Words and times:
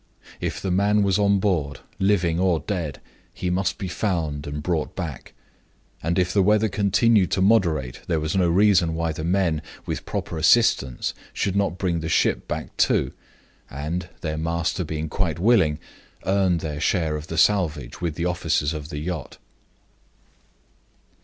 If 0.39 0.59
the 0.59 0.71
man 0.71 1.03
was 1.03 1.19
on 1.19 1.37
board 1.37 1.81
living 1.99 2.39
or 2.39 2.61
dead 2.61 2.99
he 3.35 3.51
must 3.51 3.77
be 3.77 3.87
found 3.87 4.47
and 4.47 4.63
brought 4.63 4.95
back. 4.95 5.33
And 6.01 6.17
if 6.17 6.33
the 6.33 6.41
weather 6.41 6.69
continued 6.69 7.29
to 7.29 7.39
be 7.41 7.45
moderate, 7.45 8.01
there 8.07 8.19
was 8.19 8.35
no 8.35 8.49
reason 8.49 8.95
why 8.95 9.11
the 9.11 9.23
men, 9.23 9.61
with 9.85 10.03
proper 10.07 10.39
assistance, 10.39 11.13
should 11.33 11.55
not 11.55 11.77
bring 11.77 11.99
the 11.99 12.09
ship 12.09 12.47
back, 12.47 12.75
too, 12.77 13.11
and 13.69 14.09
(their 14.21 14.39
master 14.39 14.83
being 14.83 15.07
quite 15.07 15.37
willing) 15.37 15.77
earn 16.25 16.57
their 16.57 16.79
share 16.81 17.15
of 17.15 17.27
the 17.27 17.37
salvage 17.37 18.01
with 18.01 18.15
the 18.15 18.25
officers 18.25 18.73
of 18.73 18.89
the 18.89 18.97
yacht. 18.97 19.37